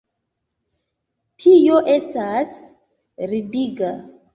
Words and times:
Tio 1.45 1.77
estas 1.99 2.59
ridiga. 3.37 3.97